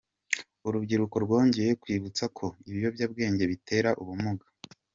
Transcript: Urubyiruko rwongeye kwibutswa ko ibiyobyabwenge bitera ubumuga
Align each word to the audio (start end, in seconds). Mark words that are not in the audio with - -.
Urubyiruko 0.67 1.15
rwongeye 1.25 1.71
kwibutswa 1.81 2.25
ko 2.37 2.45
ibiyobyabwenge 2.69 3.43
bitera 3.51 3.89
ubumuga 4.01 4.45